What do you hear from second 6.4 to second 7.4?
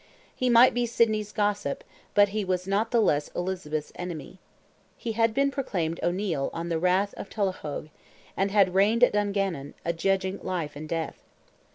on the rath of